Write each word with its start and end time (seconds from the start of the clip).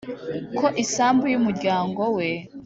ko 0.57 0.65
isambu 0.83 1.25
y 1.31 1.37
umuryango 1.39 2.01
we 2.17 2.27